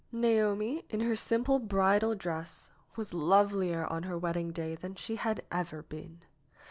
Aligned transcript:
Naomi, 0.11 0.83
in 0.89 1.01
her 1.01 1.15
simple 1.15 1.59
bridal 1.59 2.15
dress, 2.15 2.71
was 2.95 3.13
lovelier 3.13 3.85
on 3.85 4.01
her 4.01 4.17
wedding 4.17 4.49
day 4.51 4.73
than 4.73 4.95
she 4.95 5.15
had 5.15 5.45
ever 5.51 5.83
been. 5.83 6.23